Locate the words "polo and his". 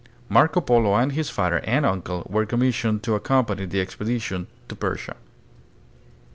0.59-1.29